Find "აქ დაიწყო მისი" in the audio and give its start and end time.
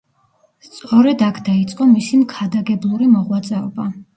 1.27-2.23